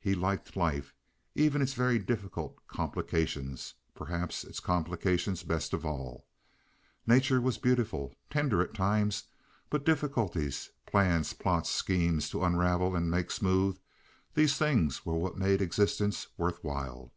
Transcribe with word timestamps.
He 0.00 0.14
liked 0.14 0.56
life—even 0.56 1.60
its 1.60 1.74
very 1.74 1.98
difficult 1.98 2.66
complications—perhaps 2.66 4.42
its 4.44 4.58
complications 4.58 5.42
best 5.42 5.74
of 5.74 5.84
all. 5.84 6.26
Nature 7.06 7.42
was 7.42 7.58
beautiful, 7.58 8.14
tender 8.30 8.62
at 8.62 8.72
times, 8.72 9.24
but 9.68 9.84
difficulties, 9.84 10.70
plans, 10.86 11.34
plots, 11.34 11.68
schemes 11.68 12.30
to 12.30 12.42
unravel 12.42 12.96
and 12.96 13.10
make 13.10 13.30
smooth—these 13.30 14.56
things 14.56 15.04
were 15.04 15.18
what 15.18 15.36
made 15.36 15.60
existence 15.60 16.26
worth 16.38 16.64
while. 16.64 17.12